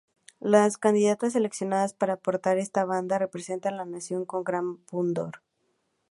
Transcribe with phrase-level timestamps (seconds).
[0.39, 5.43] Las candidatas seleccionadas para portar esta banda representan la nación con gran pundonor.